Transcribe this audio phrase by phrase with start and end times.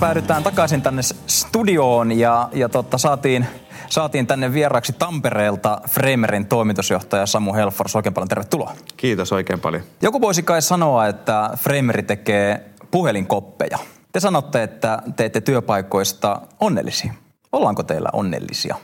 [0.00, 3.46] päädytään takaisin tänne studioon ja, ja totta, saatiin,
[3.88, 7.96] saatiin tänne vieraksi Tampereelta Framerin toimitusjohtaja Samu Helfors.
[7.96, 8.72] Oikein paljon tervetuloa.
[8.96, 9.82] Kiitos oikein paljon.
[10.02, 13.78] Joku voisi kai sanoa, että Frameri tekee puhelinkoppeja.
[14.12, 17.12] Te sanotte, että teette työpaikoista onnellisia.
[17.52, 18.76] Ollaanko teillä onnellisia?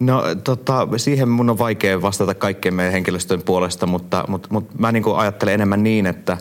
[0.00, 4.92] No tota, siihen mun on vaikea vastata kaikkien meidän henkilöstön puolesta, mutta, mutta, mutta mä
[4.92, 6.38] niin ajattelen enemmän niin, että,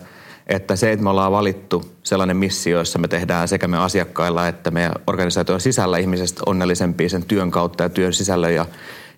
[0.49, 4.71] että se, että me ollaan valittu sellainen missio, jossa me tehdään sekä me asiakkailla että
[4.71, 8.66] meidän organisaation sisällä ihmisestä onnellisempia sen työn kautta ja työn sisällön ja,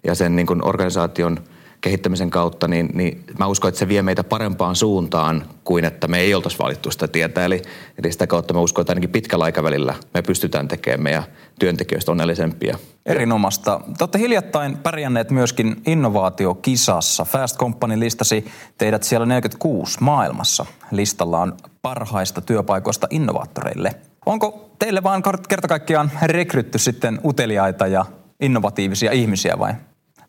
[0.03, 1.37] ja sen niin organisaation–
[1.81, 6.19] kehittämisen kautta, niin, niin mä uskon, että se vie meitä parempaan suuntaan kuin että me
[6.19, 7.45] ei oltaisi valittu sitä tietä.
[7.45, 7.61] Eli,
[8.03, 11.23] eli sitä kautta mä uskon, että ainakin pitkällä aikavälillä me pystytään tekemään meidän
[11.59, 12.77] työntekijöistä onnellisempia.
[13.05, 13.81] Erinomasta.
[13.97, 17.25] Te olette hiljattain pärjänneet myöskin innovaatiokisassa.
[17.25, 18.45] Fast Company listasi
[18.77, 20.65] teidät siellä 46 maailmassa.
[20.91, 23.95] Listalla on parhaista työpaikoista innovaattoreille.
[24.25, 28.05] Onko teille vaan kerta kaikkiaan rekrytty sitten uteliaita ja
[28.41, 29.73] innovatiivisia ihmisiä vai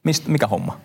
[0.04, 0.80] Mist, mikä homma?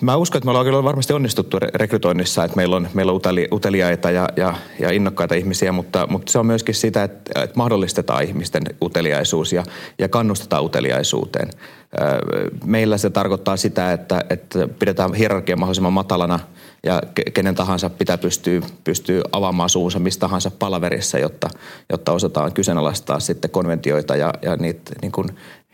[0.00, 3.48] Mä uskon, että me ollaan kyllä varmasti onnistuttu rekrytoinnissa, että meillä on, meillä on uteli,
[3.52, 8.24] uteliaita ja, ja, ja innokkaita ihmisiä, mutta, mutta se on myöskin sitä, että, että mahdollistetaan
[8.24, 9.64] ihmisten uteliaisuus ja,
[9.98, 11.50] ja kannustetaan uteliaisuuteen.
[12.64, 16.40] Meillä se tarkoittaa sitä, että, että pidetään hierarkia mahdollisimman matalana
[16.84, 17.02] ja
[17.34, 21.48] kenen tahansa pitää pystyä, pystyä avaamaan suunsa mistä tahansa palaverissa, jotta,
[21.90, 25.28] jotta osataan kyseenalaistaa sitten konventioita ja, ja niitä niin kuin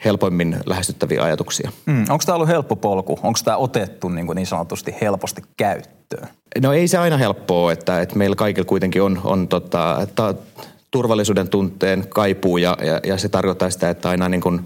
[0.05, 1.73] helpoimmin lähestyttäviä ajatuksia.
[1.87, 3.19] Mm, onko tämä ollut helppo polku?
[3.23, 6.29] Onko tämä otettu niin, kuin niin sanotusti helposti käyttöön?
[6.62, 10.34] No ei se aina helppoa, että, että meillä kaikilla kuitenkin on, on tota, että
[10.91, 14.61] turvallisuuden tunteen kaipuu ja, ja, ja se tarkoittaa sitä, että aina niin kuin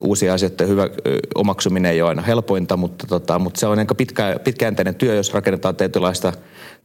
[0.00, 0.88] uusia asioita hyvä
[1.34, 5.34] omaksuminen ei ole aina helpointa, mutta, tota, mutta se on aika pitkä, pitkäjänteinen työ, jos
[5.34, 6.32] rakennetaan tietynlaista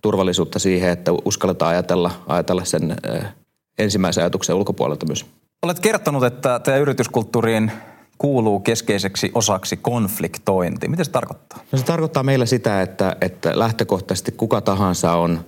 [0.02, 2.95] turvallisuutta siihen, että uskalletaan ajatella, ajatella sen
[3.80, 5.26] ensimmäisen ajatuksen ulkopuolelta myös.
[5.61, 7.72] Olet kertonut, että teidän yrityskulttuuriin
[8.17, 10.87] kuuluu keskeiseksi osaksi konfliktointi.
[10.87, 11.59] Mitä se tarkoittaa?
[11.71, 15.45] No se tarkoittaa meillä sitä, että, että lähtökohtaisesti kuka tahansa on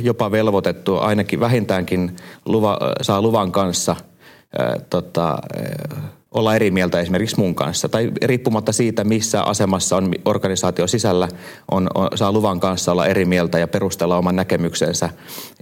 [0.00, 3.96] jopa velvoitettu, ainakin vähintäänkin luva, saa luvan kanssa
[4.90, 5.38] tota,
[6.30, 7.88] olla eri mieltä esimerkiksi mun kanssa.
[7.88, 11.28] Tai riippumatta siitä, missä asemassa on organisaatio sisällä,
[11.70, 15.10] on, on, saa luvan kanssa olla eri mieltä ja perustella oman näkemyksensä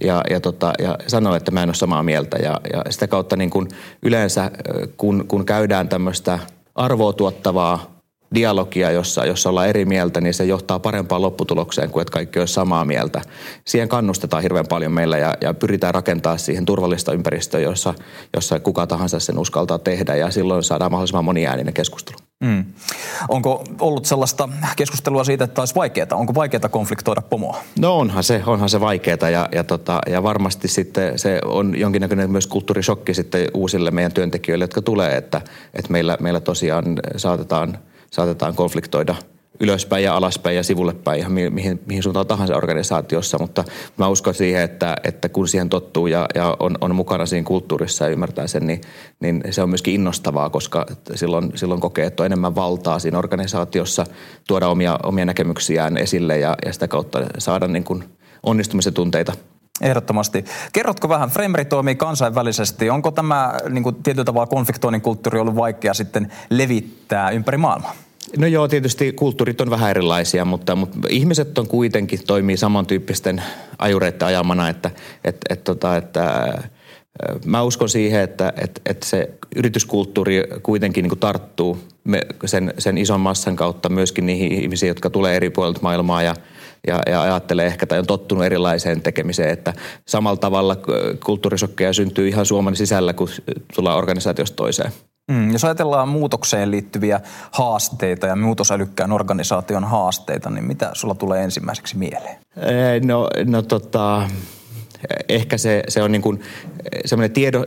[0.01, 2.37] ja, ja, tota, ja sanoa, että mä en ole samaa mieltä.
[2.37, 3.67] Ja, ja sitä kautta niin kun
[4.03, 4.51] yleensä,
[4.97, 6.39] kun, kun käydään tämmöistä
[6.75, 7.94] arvoa tuottavaa
[8.33, 12.53] dialogia, jossa, jossa ollaan eri mieltä, niin se johtaa parempaan lopputulokseen kuin että kaikki olisi
[12.53, 13.21] samaa mieltä.
[13.65, 17.93] Siihen kannustetaan hirveän paljon meillä ja, ja pyritään rakentamaan siihen turvallista ympäristöä, jossa,
[18.35, 22.17] jossa kuka tahansa sen uskaltaa tehdä ja silloin saadaan mahdollisimman moniääninen keskustelu.
[22.43, 22.65] Mm.
[23.29, 26.07] Onko ollut sellaista keskustelua siitä, että olisi vaikeaa?
[26.13, 27.57] Onko vaikeaa konfliktoida pomoa?
[27.79, 32.31] No onhan se, onhan se vaikeaa ja, ja, tota, ja varmasti sitten se on jonkinnäköinen
[32.31, 35.41] myös kulttuurishokki sitten uusille meidän työntekijöille, jotka tulee, että,
[35.73, 36.85] että meillä, meillä tosiaan
[37.17, 37.77] saatetaan–
[38.15, 39.15] saatetaan konfliktoida
[39.59, 43.63] ylöspäin ja alaspäin ja sivulle päin ihan mihin, mihin suuntaan tahansa organisaatiossa, mutta
[43.97, 48.03] mä uskon siihen, että, että kun siihen tottuu ja, ja on, on mukana siinä kulttuurissa
[48.03, 48.81] ja ymmärtää sen, niin,
[49.19, 54.05] niin se on myöskin innostavaa, koska silloin, silloin kokee, että on enemmän valtaa siinä organisaatiossa
[54.47, 58.03] tuoda omia, omia näkemyksiään esille ja, ja sitä kautta saada niin kuin
[58.43, 59.33] onnistumisen tunteita
[59.81, 60.45] Ehdottomasti.
[60.73, 62.89] Kerrotko vähän, Frameri toimii kansainvälisesti.
[62.89, 67.95] Onko tämä niin kuin, tietyllä tavalla konfliktoinnin kulttuuri ollut vaikea sitten levittää ympäri maailmaa?
[68.37, 73.43] No joo, tietysti kulttuurit on vähän erilaisia, mutta, mutta ihmiset on kuitenkin toimii samantyyppisten
[73.79, 74.91] ajureiden ajamana, että,
[75.23, 76.45] että, että, tota, että,
[77.23, 81.79] että Mä uskon siihen, että, että, että se yrityskulttuuri kuitenkin niin tarttuu
[82.45, 86.35] sen, sen ison massan kautta myöskin niihin ihmisiin, jotka tulee eri puolilta maailmaa ja,
[86.87, 89.73] ja, ja ajattelee ehkä tai on tottunut erilaiseen tekemiseen, että
[90.07, 90.75] samalla tavalla
[91.25, 93.29] kulttuurisokkeja syntyy ihan Suomen sisällä, kun
[93.75, 94.91] tullaan organisaatiosta toiseen.
[95.31, 97.19] Mm, jos ajatellaan muutokseen liittyviä
[97.51, 102.37] haasteita ja muutosälykkään organisaation haasteita, niin mitä sulla tulee ensimmäiseksi mieleen?
[103.03, 104.29] No, no tota,
[105.29, 106.41] ehkä se, se on niin kuin
[107.05, 107.65] semmoinen tiedo,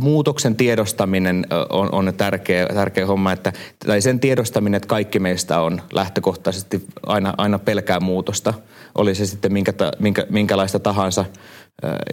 [0.00, 3.52] muutoksen tiedostaminen on, on tärkeä, tärkeä homma, että,
[3.86, 8.54] tai sen tiedostaminen, että kaikki meistä on lähtökohtaisesti aina, aina pelkää muutosta,
[8.94, 11.24] oli se sitten minkä, minkä, minkälaista tahansa–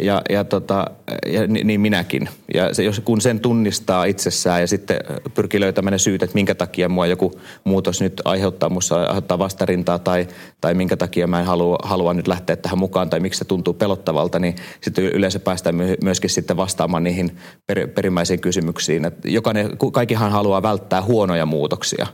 [0.04, 0.86] ja, ja, tota,
[1.28, 2.30] ja niin minäkin.
[2.54, 4.98] Ja se, jos, kun sen tunnistaa itsessään ja sitten
[5.34, 7.31] pyrkii löytämään ne syyt, että minkä takia mua joku
[7.63, 10.28] muutos nyt aiheuttaa musta aiheuttaa vastarintaa tai,
[10.62, 13.74] tai minkä takia mä en halua, halua nyt lähteä tähän mukaan tai miksi se tuntuu
[13.74, 17.38] pelottavalta, niin sitten yleensä päästään myöskin sitten vastaamaan niihin
[17.68, 19.06] per, perimmäisiin kysymyksiin.
[19.06, 22.08] Et jokainen, kaikkihan haluaa välttää huonoja muutoksia,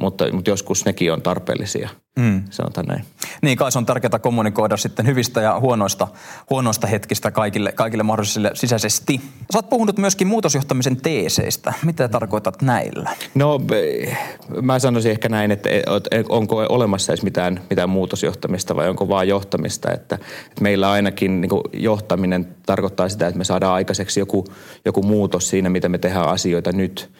[0.00, 2.42] mutta, mutta joskus nekin on tarpeellisia– mm.
[2.50, 3.04] sanotaan näin.
[3.42, 6.08] Niin, kai se on tärkeää kommunikoida sitten hyvistä ja huonoista,
[6.50, 9.20] huonoista hetkistä kaikille, kaikille mahdollisille sisäisesti.
[9.52, 11.72] Sä oot puhunut myöskin muutosjohtamisen teeseistä.
[11.84, 13.10] Mitä tarkoitat näillä?
[13.34, 13.60] No,
[14.62, 15.68] mä sanoisin ehkä näin, että
[16.28, 19.92] onko olemassa edes mitään, mitään muutosjohtamista vai onko vaan johtamista.
[19.92, 20.14] Että,
[20.48, 24.44] että meillä ainakin niin johtaminen tarkoittaa sitä, että me saadaan aikaiseksi joku,
[24.84, 27.10] joku muutos siinä, miten me tehdään asioita nyt.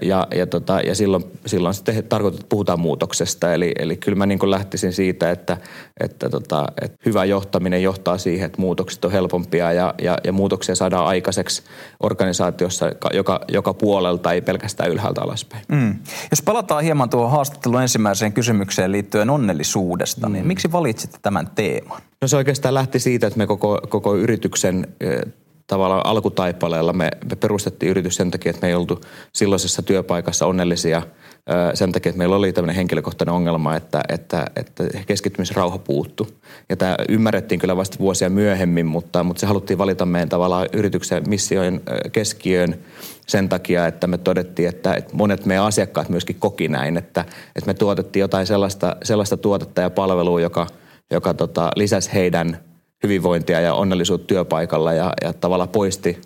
[0.00, 3.54] Ja, ja, tota, ja silloin, silloin sitten tarkoittaa, että puhutaan muutoksesta.
[3.54, 5.56] Eli, eli kyllä mä niin lähtisin siitä, että,
[6.00, 10.74] että, tota, että hyvä johtaminen johtaa siihen, että muutokset on helpompia ja, ja, ja muutoksia
[10.74, 11.62] saadaan aikaiseksi
[12.00, 15.64] organisaatiossa joka, joka puolelta, ei pelkästään ylhäältä alaspäin.
[15.68, 15.98] Mm.
[16.30, 20.34] Jos palataan hieman tuohon haastattelun ensimmäiseen kysymykseen liittyen onnellisuudesta, niin mm.
[20.34, 22.00] niin miksi valitsitte tämän teeman?
[22.20, 24.86] No se oikeastaan lähti siitä, että me koko, koko yrityksen
[25.66, 29.00] tavallaan alkutaipaleella me, me perustettiin yritys sen takia, että me ei oltu
[29.32, 31.02] silloisessa työpaikassa onnellisia
[31.74, 36.28] sen takia, että meillä oli tämmöinen henkilökohtainen ongelma, että, että, että keskittymisrauha puuttu.
[36.68, 41.28] Ja tämä ymmärrettiin kyllä vasta vuosia myöhemmin, mutta, mutta se haluttiin valita meidän tavallaan yrityksen
[41.28, 41.80] missiojen
[42.12, 42.78] keskiöön
[43.26, 47.24] sen takia, että me todettiin, että, että monet meidän asiakkaat myöskin koki näin, että,
[47.56, 50.66] että me tuotettiin jotain sellaista, sellaista tuotetta ja palvelua, joka,
[51.10, 52.58] joka tota, lisäsi heidän–
[53.02, 56.20] hyvinvointia ja onnellisuutta työpaikalla ja, ja tavallaan poisti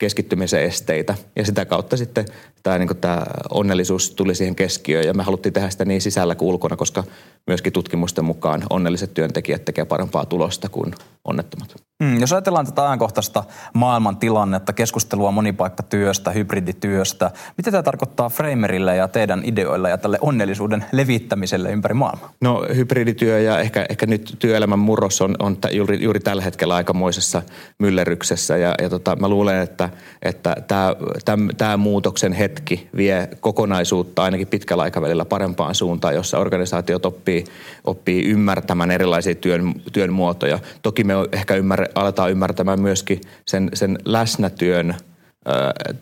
[0.00, 1.14] keskittymisen esteitä.
[1.36, 2.24] Ja sitä kautta sitten
[2.62, 6.48] tämä, niin tämä onnellisuus tuli siihen keskiöön ja me haluttiin tehdä sitä niin sisällä kuin
[6.48, 7.04] ulkona, koska
[7.46, 10.94] myöskin tutkimusten mukaan onnelliset työntekijät tekevät parempaa tulosta kuin
[11.24, 11.89] onnettomat.
[12.00, 13.44] Mm, jos ajatellaan tätä ajankohtaista
[13.74, 20.84] maailman tilannetta, keskustelua monipaikkatyöstä, hybridityöstä, mitä tämä tarkoittaa Framerille ja teidän ideoille ja tälle onnellisuuden
[20.92, 22.32] levittämiselle ympäri maailmaa?
[22.40, 27.42] No hybridityö ja ehkä, ehkä nyt työelämän murros on, on juuri, juuri tällä hetkellä aikamoisessa
[27.78, 29.88] myllerryksessä ja, ja tota, mä luulen, että,
[30.22, 30.94] että tämä,
[31.24, 37.44] tämä, tämä muutoksen hetki vie kokonaisuutta ainakin pitkällä aikavälillä parempaan suuntaan, jossa organisaatiot oppii,
[37.84, 40.58] oppii ymmärtämään erilaisia työn, työn muotoja.
[40.82, 44.94] Toki me ehkä ymmärrä, aletaan ymmärtämään myöskin sen, sen läsnätyön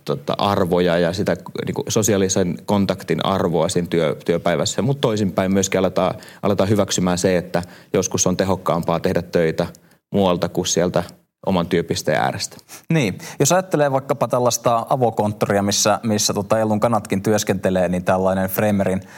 [0.05, 1.37] tota, arvoja ja sitä
[1.67, 4.83] niin kuin sosiaalisen kontaktin arvoa siinä työ, työpäivässä.
[4.83, 7.63] Mutta toisinpäin myöskin aletaan, aletaan hyväksymään se, että
[7.93, 9.67] joskus on tehokkaampaa tehdä töitä
[10.13, 11.03] muualta kuin sieltä
[11.47, 12.57] oman työpisteen äärestä.
[12.93, 19.01] Niin, jos ajattelee vaikkapa tällaista avokonttoria, missä, missä tota Elun kanatkin työskentelee, niin tällainen Framerin
[19.03, 19.09] ää,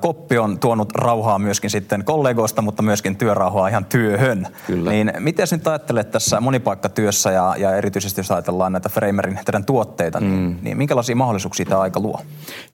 [0.00, 4.46] koppi on tuonut rauhaa myöskin sitten kollegoista, mutta myöskin työrauhaa ihan työhön.
[4.66, 4.90] Kyllä.
[4.90, 10.20] Niin miten nyt ajattelet tässä monipaikkatyössä ja, ja erityisesti jos ajatellaan näitä Framerin teidän tuotteita,
[10.20, 10.56] niin, mm.
[10.62, 12.20] niin minkälaisia mahdollisuuksia tämä aika luo?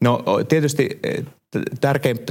[0.01, 1.01] No tietysti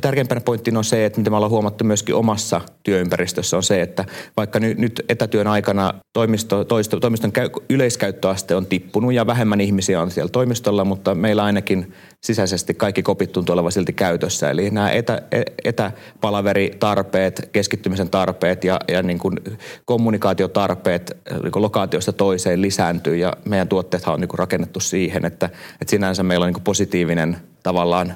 [0.02, 4.06] tärkeimpänä pointtina on se, että mitä me ollaan huomattu myöskin omassa työympäristössä on se, että
[4.38, 10.12] vaikka nyt, etätyön aikana toimisto, toisto, toimiston käy, yleiskäyttöaste on tippunut ja vähemmän ihmisiä on
[10.12, 11.94] siellä toimistolla, mutta meillä ainakin
[12.26, 14.50] sisäisesti kaikki kopit tuntuu olevan silti käytössä.
[14.50, 19.40] Eli nämä etä, e, etäpalaveritarpeet, keskittymisen tarpeet ja, ja niin kuin
[19.86, 25.46] kommunikaatiotarpeet niin kuin lokaatiosta toiseen lisääntyy ja meidän tuotteethan on niin kuin rakennettu siihen, että,
[25.82, 28.14] että sinänsä meillä on niin kuin positiivinen tavallaan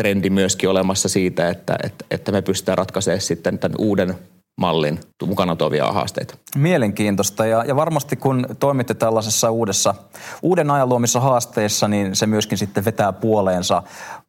[0.00, 4.14] trendi myöskin olemassa siitä, että, että, että me pystytään ratkaisemaan sitten tämän uuden
[4.60, 6.34] mallin mukana tuovia haasteita.
[6.56, 9.94] Mielenkiintoista ja, ja varmasti kun toimitte tällaisessa uudessa,
[10.42, 13.82] uuden ajan luomissa haasteissa, niin se myöskin sitten vetää puoleensa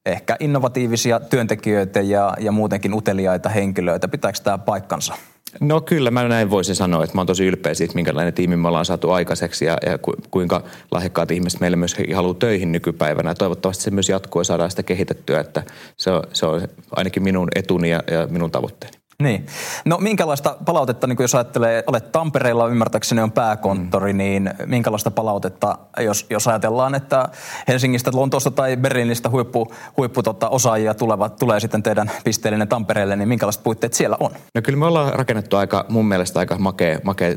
[0.06, 4.08] ehkä innovatiivisia työntekijöitä ja, ja muutenkin uteliaita henkilöitä.
[4.08, 5.16] Pitääkö tämä paikkansa?
[5.60, 8.68] No kyllä, mä näin voisin sanoa, että mä oon tosi ylpeä siitä, minkälainen tiimi me
[8.68, 10.00] ollaan saatu aikaiseksi ja, ja
[10.32, 13.34] kuinka lahjakkaat ihmiset meille myös haluaa töihin nykypäivänä.
[13.34, 15.64] Toivottavasti se myös jatkuu ja saadaan sitä kehitettyä, että
[15.98, 16.62] se on, se on
[16.96, 19.01] ainakin minun etuni ja, ja minun tavoitteeni.
[19.24, 19.46] Niin.
[19.86, 24.18] No minkälaista palautetta, niin jos ajattelee, olet Tampereella, ymmärtääkseni on pääkonttori, mm.
[24.18, 27.30] niin minkälaista palautetta, jos, jos ajatellaan, että
[27.68, 33.30] Helsingistä, Lontoosta tai Berliinistä huippu, huippu tota, osaajia tulevat, tulee sitten teidän pisteellinen Tampereelle, niin
[33.30, 34.32] minkälaiset puitteet siellä on?
[34.56, 37.36] No kyllä me ollaan rakennettu aika, mun mielestä aika makea, makea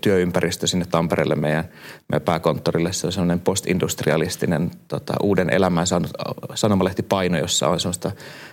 [0.00, 1.64] työympäristö sinne Tampereelle meidän,
[2.08, 2.92] meidän pääkonttorille.
[2.92, 6.10] Se on sellainen postindustrialistinen tota, uuden elämän saanut
[6.54, 8.10] sanomalehti paino, jossa on sellaista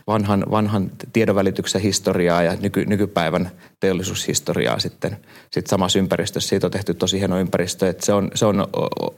[0.07, 5.17] vanhan, vanhan tiedonvälityksen historiaa ja nyky, nykypäivän teollisuushistoriaa sitten,
[5.51, 6.49] sitten samassa ympäristössä.
[6.49, 8.67] Siitä on tehty tosi hieno ympäristö, että se on, se on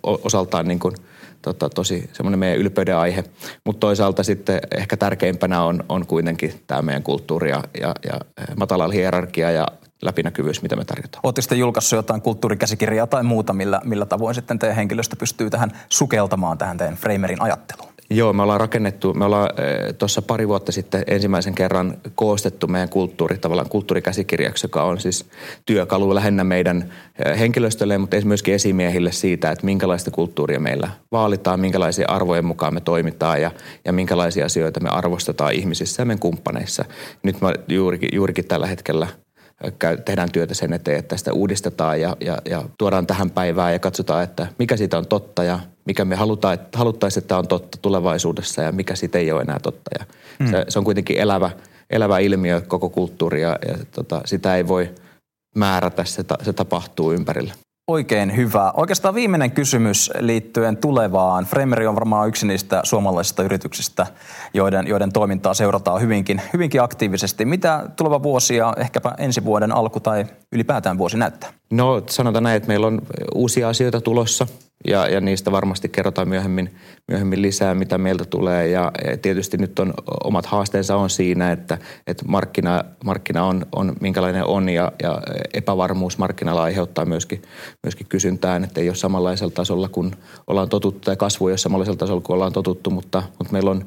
[0.03, 0.95] osaltaan niin kuin,
[1.41, 3.23] tota, tosi semmoinen meidän ylpeyden aihe.
[3.65, 8.19] Mutta toisaalta sitten ehkä tärkeimpänä on, on kuitenkin tämä meidän kulttuuri ja, ja, ja
[8.55, 9.67] matala hierarkia ja
[10.01, 11.21] läpinäkyvyys, mitä me tarjotaan.
[11.23, 15.71] Oletteko sitten julkaissut jotain kulttuurikäsikirjaa tai muuta, millä, millä tavoin sitten teidän henkilöstö pystyy tähän
[15.89, 17.90] sukeltamaan tähän teidän Framerin ajatteluun?
[18.13, 19.49] Joo, me ollaan rakennettu, me ollaan
[19.97, 25.25] tuossa pari vuotta sitten ensimmäisen kerran koostettu meidän kulttuuri, tavallaan kulttuurikäsikirjaksi, joka on siis
[25.65, 26.93] työkalu lähinnä meidän
[27.39, 33.41] henkilöstölle, mutta myöskin esimiehille siitä, että minkälaista kulttuuria meillä vaalitaan, minkälaisia arvojen mukaan me toimitaan
[33.41, 33.51] ja,
[33.85, 36.85] ja minkälaisia asioita me arvostetaan ihmisissä ja meidän kumppaneissa.
[37.23, 39.07] Nyt mä juurikin, juurikin tällä hetkellä
[40.05, 44.23] tehdään työtä sen eteen, että sitä uudistetaan ja, ja, ja tuodaan tähän päivään ja katsotaan,
[44.23, 48.61] että mikä siitä on totta ja mikä me halutaan, että, haluttaisiin, että on totta tulevaisuudessa
[48.61, 49.91] ja mikä siitä ei ole enää totta.
[49.99, 50.05] Ja
[50.39, 50.51] mm.
[50.51, 51.49] se, se on kuitenkin elävä,
[51.89, 54.89] elävä ilmiö koko kulttuuri ja, ja tota, sitä ei voi
[55.55, 57.53] määrätä, se, ta, se tapahtuu ympärillä.
[57.87, 58.73] Oikein hyvä.
[58.77, 61.45] Oikeastaan viimeinen kysymys liittyen tulevaan.
[61.45, 64.07] Fremeri on varmaan yksi niistä suomalaisista yrityksistä,
[64.53, 67.45] joiden, joiden toimintaa seurataan hyvinkin, hyvinkin aktiivisesti.
[67.45, 71.53] Mitä tuleva vuosi ja ehkäpä ensi vuoden alku tai ylipäätään vuosi näyttää?
[71.71, 73.01] No sanotaan näin, että meillä on
[73.35, 74.47] uusia asioita tulossa
[74.87, 76.75] ja, ja niistä varmasti kerrotaan myöhemmin,
[77.07, 78.67] myöhemmin lisää, mitä meiltä tulee.
[78.67, 84.45] Ja tietysti nyt on omat haasteensa on siinä, että, että markkina, markkina on, on minkälainen
[84.45, 85.21] on ja, ja
[85.53, 87.41] epävarmuus markkinalla aiheuttaa myöskin,
[87.83, 90.11] myöskin kysyntään, että ei ole samanlaisella tasolla kuin
[90.47, 93.85] ollaan totuttu tai kasvu ei ole samanlaisella tasolla kuin ollaan totuttu, mutta, mutta meillä on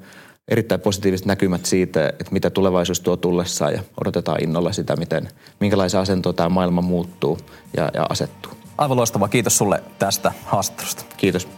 [0.49, 5.29] erittäin positiiviset näkymät siitä, että mitä tulevaisuus tuo tullessaan ja odotetaan innolla sitä, miten,
[5.61, 7.39] minkälaisen asentoon tämä maailma muuttuu
[7.77, 8.64] ja, ja asettuu.
[8.79, 9.29] Aivan loistavaa.
[9.29, 11.05] Kiitos sulle tästä haastattelusta.
[11.17, 11.49] Kiitos.